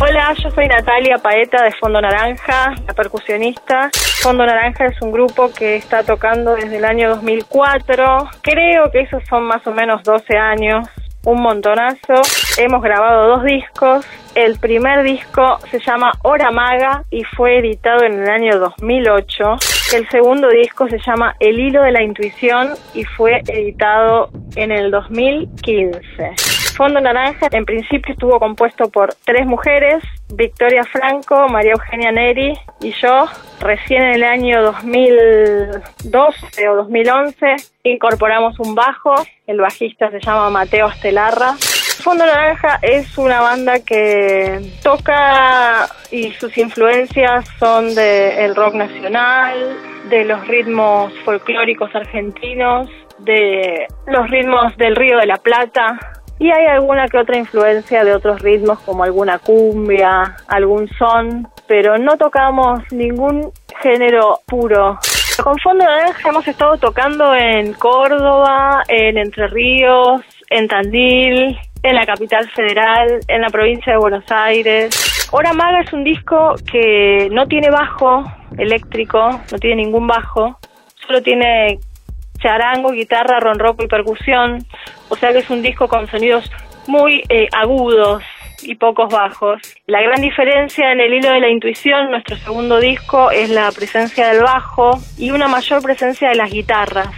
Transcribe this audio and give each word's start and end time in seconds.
Hola, 0.00 0.34
yo 0.42 0.50
soy 0.50 0.66
Natalia 0.66 1.18
Paeta 1.18 1.62
de 1.62 1.70
Fondo 1.72 2.00
Naranja, 2.00 2.74
la 2.84 2.94
percusionista. 2.94 3.90
Fondo 4.20 4.44
Naranja 4.44 4.86
es 4.86 5.00
un 5.02 5.12
grupo 5.12 5.52
que 5.52 5.76
está 5.76 6.02
tocando 6.02 6.56
desde 6.56 6.78
el 6.78 6.84
año 6.84 7.10
2004. 7.10 8.28
Creo 8.42 8.90
que 8.90 9.02
esos 9.02 9.22
son 9.28 9.44
más 9.44 9.64
o 9.68 9.72
menos 9.72 10.02
12 10.02 10.36
años 10.36 10.88
un 11.24 11.42
montonazo. 11.42 12.22
Hemos 12.58 12.82
grabado 12.82 13.28
dos 13.28 13.44
discos. 13.44 14.04
El 14.34 14.58
primer 14.58 15.02
disco 15.02 15.58
se 15.70 15.80
llama 15.80 16.12
Hora 16.22 16.50
Maga 16.50 17.04
y 17.10 17.24
fue 17.24 17.58
editado 17.58 18.04
en 18.04 18.20
el 18.22 18.28
año 18.28 18.58
2008. 18.58 19.56
El 19.94 20.08
segundo 20.08 20.48
disco 20.48 20.88
se 20.88 20.98
llama 20.98 21.34
El 21.40 21.58
Hilo 21.58 21.82
de 21.82 21.92
la 21.92 22.02
Intuición 22.02 22.70
y 22.94 23.04
fue 23.04 23.42
editado 23.48 24.30
en 24.56 24.72
el 24.72 24.90
2015. 24.90 26.34
Fondo 26.76 27.00
Naranja 27.00 27.48
en 27.52 27.66
principio 27.66 28.14
estuvo 28.14 28.38
compuesto 28.38 28.88
por 28.88 29.14
tres 29.26 29.46
mujeres, 29.46 30.02
Victoria 30.32 30.82
Franco, 30.84 31.46
María 31.48 31.72
Eugenia 31.72 32.10
Neri 32.10 32.54
y 32.80 32.92
yo. 32.92 33.26
Recién 33.60 34.02
en 34.02 34.14
el 34.14 34.24
año 34.24 34.62
2012 34.62 36.68
o 36.68 36.76
2011 36.76 37.56
incorporamos 37.84 38.58
un 38.60 38.74
bajo, 38.74 39.14
el 39.46 39.60
bajista 39.60 40.10
se 40.10 40.20
llama 40.20 40.48
Mateo 40.48 40.88
Estelarra. 40.88 41.56
Fondo 42.02 42.24
Naranja 42.24 42.78
es 42.80 43.18
una 43.18 43.42
banda 43.42 43.80
que 43.80 44.72
toca 44.82 45.86
y 46.10 46.30
sus 46.32 46.56
influencias 46.56 47.46
son 47.58 47.94
del 47.94 48.56
rock 48.56 48.74
nacional, 48.74 49.76
de 50.08 50.24
los 50.24 50.48
ritmos 50.48 51.12
folclóricos 51.26 51.94
argentinos, 51.94 52.88
de 53.24 53.86
los 54.06 54.30
ritmos 54.30 54.76
del 54.76 54.96
Río 54.96 55.18
de 55.18 55.26
la 55.26 55.36
Plata, 55.36 55.98
y 56.38 56.50
hay 56.50 56.66
alguna 56.66 57.06
que 57.06 57.18
otra 57.18 57.36
influencia 57.36 58.02
de 58.02 58.14
otros 58.14 58.40
ritmos 58.40 58.80
como 58.80 59.04
alguna 59.04 59.38
cumbia, 59.38 60.36
algún 60.48 60.88
son, 60.98 61.46
pero 61.66 61.98
no 61.98 62.16
tocamos 62.16 62.80
ningún 62.92 63.52
género 63.82 64.40
puro. 64.46 64.98
Con 65.44 65.58
Fondo 65.58 65.84
Naranja 65.84 66.30
hemos 66.30 66.48
estado 66.48 66.78
tocando 66.78 67.34
en 67.34 67.74
Córdoba, 67.74 68.82
en 68.88 69.18
Entre 69.18 69.48
Ríos, 69.48 70.22
en 70.48 70.66
Tandil, 70.66 71.58
en 71.82 71.94
la 71.94 72.06
capital 72.06 72.48
federal, 72.50 73.20
en 73.28 73.42
la 73.42 73.48
provincia 73.48 73.92
de 73.92 73.98
Buenos 73.98 74.24
Aires. 74.30 75.28
Hora 75.32 75.52
Maga 75.52 75.80
es 75.80 75.92
un 75.92 76.04
disco 76.04 76.54
que 76.70 77.28
no 77.30 77.46
tiene 77.46 77.70
bajo 77.70 78.24
eléctrico, 78.58 79.40
no 79.52 79.58
tiene 79.58 79.82
ningún 79.84 80.06
bajo, 80.06 80.58
solo 81.06 81.22
tiene 81.22 81.78
charango, 82.40 82.90
guitarra, 82.90 83.40
ronroco 83.40 83.84
y 83.84 83.88
percusión, 83.88 84.58
o 85.08 85.16
sea 85.16 85.32
que 85.32 85.38
es 85.38 85.50
un 85.50 85.62
disco 85.62 85.88
con 85.88 86.06
sonidos 86.08 86.50
muy 86.86 87.22
eh, 87.28 87.48
agudos 87.52 88.22
y 88.62 88.74
pocos 88.74 89.12
bajos. 89.12 89.60
La 89.86 90.02
gran 90.02 90.20
diferencia 90.20 90.92
en 90.92 91.00
el 91.00 91.14
hilo 91.14 91.30
de 91.30 91.40
la 91.40 91.48
intuición, 91.48 92.10
nuestro 92.10 92.36
segundo 92.36 92.78
disco, 92.78 93.30
es 93.30 93.50
la 93.50 93.70
presencia 93.72 94.28
del 94.28 94.42
bajo 94.42 94.98
y 95.16 95.30
una 95.30 95.48
mayor 95.48 95.82
presencia 95.82 96.28
de 96.30 96.36
las 96.36 96.50
guitarras. 96.50 97.08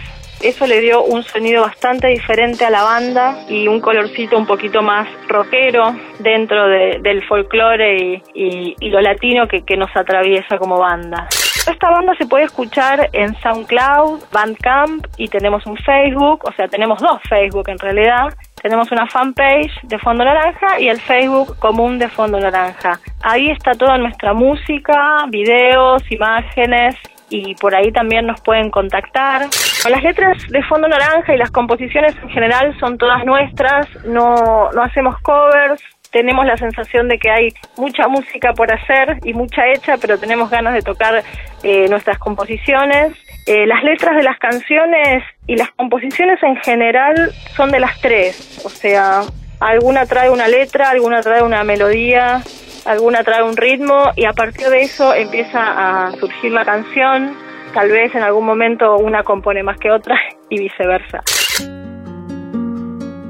Eso 0.41 0.67
le 0.67 0.81
dio 0.81 1.03
un 1.03 1.23
sonido 1.23 1.61
bastante 1.61 2.07
diferente 2.07 2.65
a 2.65 2.69
la 2.69 2.83
banda 2.83 3.45
y 3.47 3.67
un 3.69 3.79
colorcito 3.79 4.37
un 4.37 4.45
poquito 4.45 4.81
más 4.81 5.07
rockero 5.29 5.95
dentro 6.19 6.67
del 6.67 7.23
folclore 7.25 8.21
y, 8.33 8.89
lo 8.89 8.99
latino 8.99 9.47
que, 9.47 9.61
que 9.61 9.77
nos 9.77 9.95
atraviesa 9.95 10.57
como 10.57 10.77
banda. 10.79 11.29
Esta 11.65 11.89
banda 11.89 12.13
se 12.17 12.25
puede 12.25 12.43
escuchar 12.43 13.09
en 13.13 13.35
SoundCloud, 13.39 14.23
Bandcamp 14.33 15.07
y 15.15 15.29
tenemos 15.29 15.65
un 15.65 15.77
Facebook, 15.77 16.43
o 16.43 16.51
sea, 16.53 16.67
tenemos 16.67 16.99
dos 16.99 17.21
Facebook 17.29 17.69
en 17.69 17.79
realidad. 17.79 18.33
Tenemos 18.61 18.91
una 18.93 19.07
fanpage 19.07 19.71
de 19.83 19.99
Fondo 19.99 20.23
Naranja 20.23 20.79
y 20.79 20.87
el 20.87 20.99
Facebook 20.99 21.57
común 21.59 21.99
de 21.99 22.07
Fondo 22.07 22.39
Naranja. 22.39 22.97
Ahí 23.21 23.49
está 23.49 23.73
toda 23.73 23.97
nuestra 23.97 24.33
música, 24.33 25.25
videos, 25.29 26.01
imágenes 26.09 26.95
y 27.29 27.55
por 27.55 27.75
ahí 27.75 27.91
también 27.91 28.25
nos 28.25 28.39
pueden 28.41 28.69
contactar. 28.69 29.47
Las 29.89 30.03
letras 30.03 30.37
de 30.49 30.63
Fondo 30.63 30.87
Naranja 30.87 31.33
y 31.33 31.37
las 31.37 31.51
composiciones 31.51 32.15
en 32.23 32.29
general 32.29 32.77
son 32.79 32.97
todas 32.97 33.25
nuestras, 33.25 33.87
no, 34.05 34.69
no 34.71 34.81
hacemos 34.81 35.17
covers, 35.19 35.81
tenemos 36.13 36.45
la 36.45 36.55
sensación 36.55 37.09
de 37.09 37.17
que 37.17 37.29
hay 37.29 37.53
mucha 37.75 38.07
música 38.07 38.53
por 38.53 38.71
hacer 38.71 39.17
y 39.23 39.33
mucha 39.33 39.67
hecha, 39.67 39.97
pero 39.97 40.17
tenemos 40.19 40.49
ganas 40.49 40.75
de 40.75 40.81
tocar 40.81 41.23
eh, 41.63 41.87
nuestras 41.89 42.19
composiciones. 42.19 43.13
Eh, 43.47 43.65
las 43.65 43.83
letras 43.83 44.15
de 44.15 44.23
las 44.23 44.37
canciones 44.37 45.23
y 45.47 45.57
las 45.57 45.71
composiciones 45.71 46.41
en 46.43 46.55
general 46.57 47.33
son 47.55 47.71
de 47.71 47.79
las 47.79 47.99
tres, 47.99 48.61
o 48.63 48.69
sea, 48.69 49.23
alguna 49.59 50.05
trae 50.05 50.29
una 50.29 50.47
letra, 50.47 50.91
alguna 50.91 51.21
trae 51.21 51.43
una 51.43 51.63
melodía, 51.65 52.41
alguna 52.85 53.23
trae 53.23 53.43
un 53.43 53.57
ritmo 53.57 54.11
y 54.15 54.25
a 54.25 54.33
partir 54.33 54.67
de 54.67 54.83
eso 54.83 55.13
empieza 55.13 55.59
a 56.07 56.11
surgir 56.11 56.53
la 56.53 56.63
canción, 56.63 57.35
tal 57.73 57.89
vez 57.89 58.15
en 58.15 58.21
algún 58.21 58.45
momento 58.45 58.95
una 58.97 59.23
compone 59.23 59.63
más 59.63 59.77
que 59.77 59.91
otra 59.91 60.15
y 60.49 60.59
viceversa. 60.59 61.21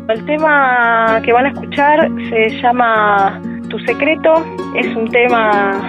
El 0.09 0.25
tema 0.25 1.21
que 1.23 1.31
van 1.31 1.45
a 1.45 1.49
escuchar 1.49 2.09
se 2.29 2.49
llama 2.61 3.41
Tu 3.69 3.79
secreto, 3.79 4.43
es 4.75 4.93
un 4.95 5.09
tema 5.09 5.81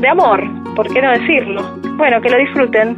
de 0.00 0.08
amor, 0.08 0.42
¿por 0.74 0.92
qué 0.92 1.00
no 1.00 1.12
decirlo? 1.12 1.62
Bueno, 1.96 2.20
que 2.20 2.30
lo 2.30 2.38
disfruten. 2.38 2.96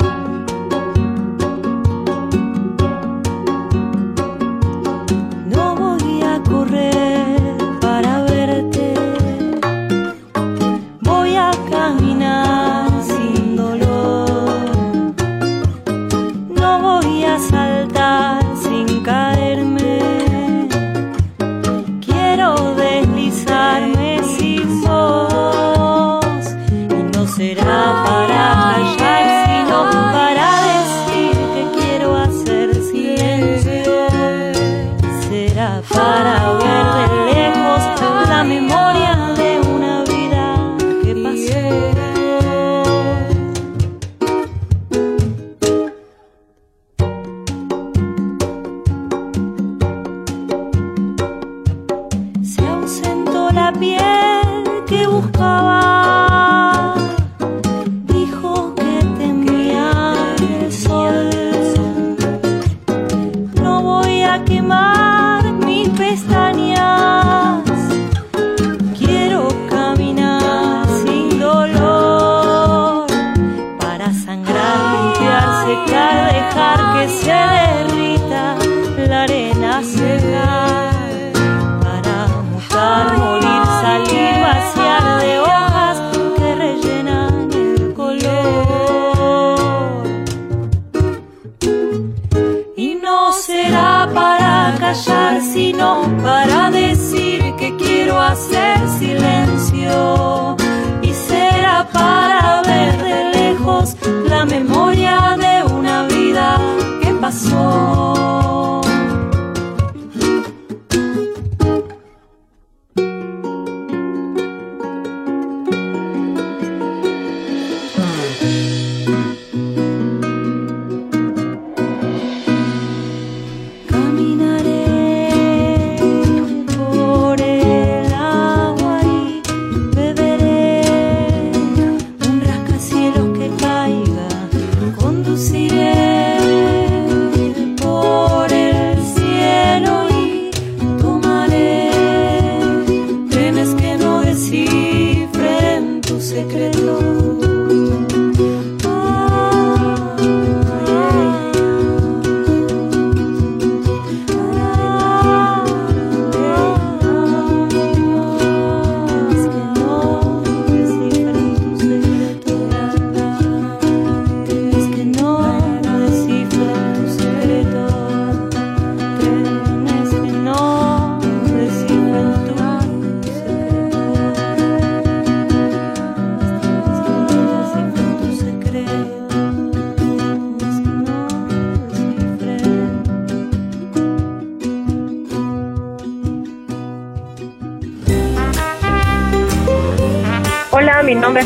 Callar, 95.06 95.40
sino 95.40 96.02
para 96.22 96.70
decir 96.70 97.54
que 97.56 97.76
quiero 97.76 98.20
hacer 98.20 98.78
silencio. 98.98 100.56
Y 101.02 101.12
será 101.12 101.88
para 101.92 102.62
ver 102.62 103.02
de 103.02 103.38
lejos 103.38 103.96
la 104.28 104.44
memoria 104.44 105.36
de 105.38 105.72
una 105.72 106.04
vida 106.04 106.58
que 107.02 107.12
pasó. 107.14 108.85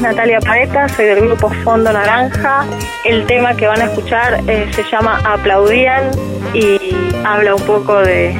Natalia 0.01 0.41
Paeta, 0.41 0.89
soy 0.89 1.05
del 1.05 1.21
grupo 1.27 1.51
Fondo 1.63 1.93
Naranja. 1.93 2.65
El 3.05 3.27
tema 3.27 3.55
que 3.55 3.67
van 3.67 3.83
a 3.83 3.85
escuchar 3.85 4.43
eh, 4.49 4.67
se 4.73 4.83
llama 4.91 5.21
Aplaudían 5.25 6.11
y 6.55 6.79
habla 7.25 7.55
un 7.55 7.63
poco 7.63 7.99
de 7.99 8.35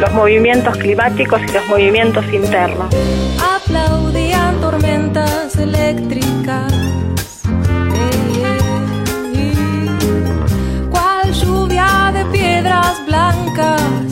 los 0.00 0.12
movimientos 0.12 0.76
climáticos 0.78 1.40
y 1.42 1.52
los 1.52 1.64
movimientos 1.68 2.24
internos. 2.32 2.92
Aplaudían 3.40 4.60
tormentas 4.60 5.54
eléctricas. 5.56 6.72
Cual 10.90 11.32
lluvia 11.32 12.10
de 12.12 12.24
piedras 12.26 13.06
blancas. 13.06 14.05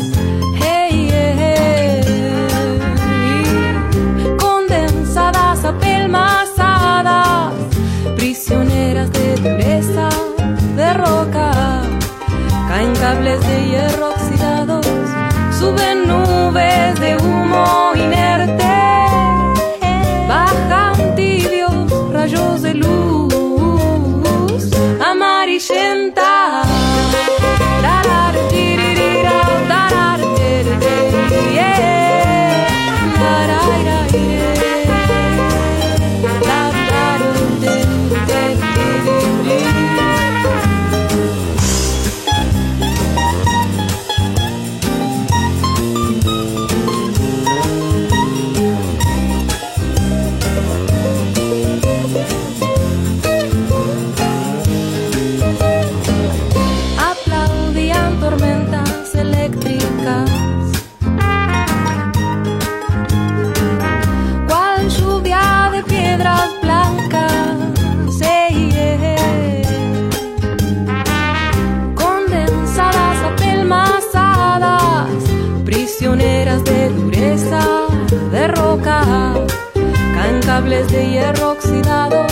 Cables 80.55 80.87
de 80.93 81.11
hierro 81.11 81.50
oxidados, 81.50 82.31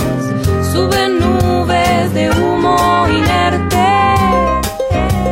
suben 0.73 1.19
nubes 1.19 2.15
de 2.15 2.31
humo 2.31 3.05
inerte, 3.09 3.91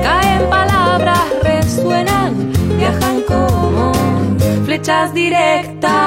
caen 0.02 0.50
palabras, 0.50 1.22
resuenan, 1.42 2.52
viajan 2.76 3.20
como 3.28 3.92
flechas 4.64 5.14
directas. 5.14 5.99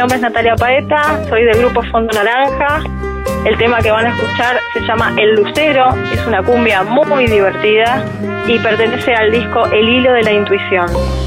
Nombre 0.00 0.16
es 0.16 0.22
Natalia 0.22 0.56
Paeta, 0.56 1.28
soy 1.28 1.44
del 1.44 1.58
grupo 1.58 1.82
Fondo 1.90 2.10
Naranja. 2.14 2.82
El 3.44 3.58
tema 3.58 3.82
que 3.82 3.90
van 3.90 4.06
a 4.06 4.08
escuchar 4.08 4.58
se 4.72 4.80
llama 4.80 5.12
El 5.18 5.34
Lucero, 5.34 5.94
es 6.10 6.26
una 6.26 6.42
cumbia 6.42 6.82
muy 6.82 7.26
divertida 7.26 8.02
y 8.46 8.58
pertenece 8.60 9.14
al 9.14 9.30
disco 9.30 9.66
El 9.66 9.86
Hilo 9.86 10.12
de 10.12 10.22
la 10.22 10.32
Intuición. 10.32 11.19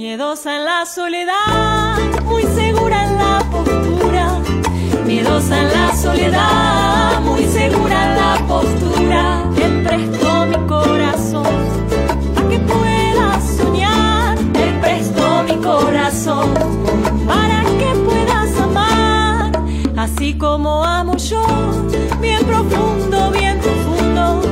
Miedosa 0.00 0.54
en 0.54 0.64
la 0.64 0.86
soledad, 0.86 1.98
muy 2.24 2.44
segura 2.44 3.02
en 3.04 3.18
la 3.18 3.40
postura. 3.50 4.38
Miedosa 5.04 5.58
en 5.58 5.72
la 5.72 5.92
soledad, 5.96 7.20
muy 7.22 7.44
segura 7.44 8.04
en 8.04 8.16
la 8.16 8.46
postura. 8.46 9.42
Te 9.56 9.68
presto 9.82 10.46
mi 10.46 10.66
corazón 10.68 11.46
a 12.36 12.48
que 12.48 12.60
puedas 12.60 13.56
soñar. 13.56 14.38
Te 14.52 14.66
presto 14.80 15.42
mi 15.42 15.56
corazón 15.56 16.54
para 17.26 17.64
que 17.64 17.92
puedas 18.06 18.56
amar. 18.60 19.50
Así 19.96 20.32
como 20.38 20.84
amo 20.84 21.16
yo, 21.16 21.44
bien 22.20 22.46
profundo, 22.46 23.32
bien 23.32 23.58
profundo. 23.58 24.42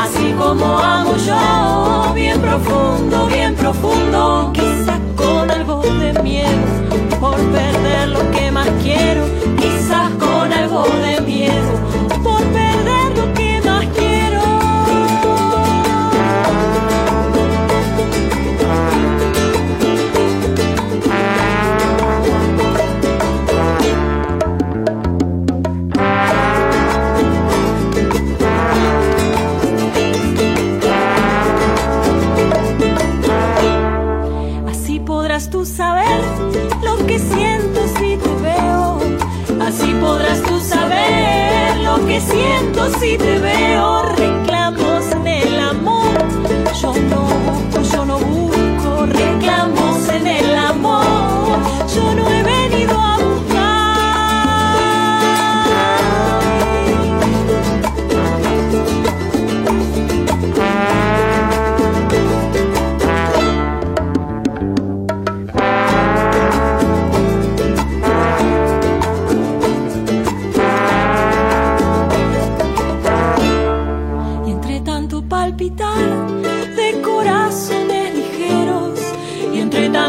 Así 0.00 0.34
como 0.36 0.78
amo 0.80 1.14
yo, 1.16 2.12
bien 2.12 2.40
profundo, 2.40 3.26
bien 3.28 3.54
profundo. 3.54 4.52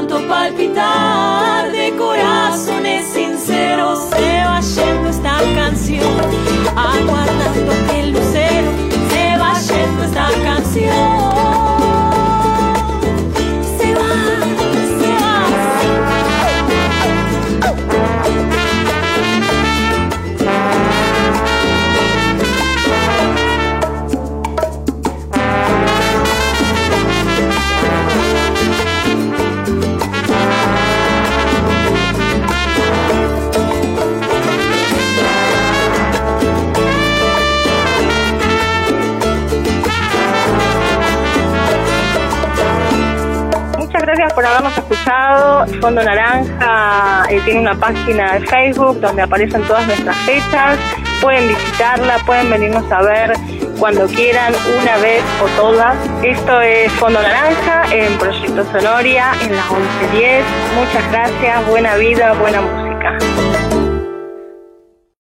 Palpitar 0.08 1.72
de 1.72 1.96
corazones 1.96 3.06
sinceros 3.14 4.00
se 4.10 4.44
va 4.44 4.60
yendo 4.60 5.10
esta 5.10 5.38
canción, 5.56 6.16
aguardando 6.76 7.72
que 7.88 8.00
el 8.00 8.12
lucero 8.12 8.72
se 9.10 9.38
va 9.38 9.54
yendo 9.60 10.04
esta 10.04 10.30
canción. 10.44 11.41
Por 44.36 44.46
habernos 44.46 44.78
escuchado. 44.78 45.66
Fondo 45.80 46.04
Naranja 46.04 47.24
eh, 47.30 47.40
tiene 47.46 47.62
una 47.62 47.76
página 47.76 48.34
de 48.34 48.46
Facebook 48.46 49.00
donde 49.00 49.22
aparecen 49.22 49.64
todas 49.64 49.86
nuestras 49.88 50.16
fechas. 50.18 50.78
Pueden 51.22 51.48
visitarla, 51.48 52.18
pueden 52.26 52.50
venirnos 52.50 52.92
a 52.92 53.02
ver 53.02 53.34
cuando 53.80 54.06
quieran, 54.08 54.54
una 54.82 54.98
vez 54.98 55.24
o 55.42 55.48
todas. 55.62 55.96
Esto 56.24 56.62
es 56.62 56.92
Fondo 56.94 57.22
Naranja 57.22 57.84
en 57.92 58.18
Proyecto 58.18 58.66
Sonoria 58.66 59.32
en 59.44 59.56
la 59.56 59.64
1110. 59.64 60.46
Muchas 60.76 61.12
gracias, 61.12 61.68
buena 61.68 61.96
vida, 61.96 62.34
buena 62.34 62.62
música. 62.62 63.71